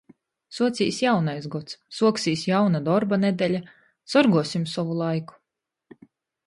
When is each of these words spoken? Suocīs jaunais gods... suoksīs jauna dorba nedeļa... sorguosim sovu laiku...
Suocīs 0.59 1.01
jaunais 1.03 1.45
gods... 1.57 1.77
suoksīs 1.97 2.47
jauna 2.53 2.81
dorba 2.89 3.21
nedeļa... 3.27 3.63
sorguosim 4.17 4.69
sovu 4.75 5.01
laiku... 5.05 5.41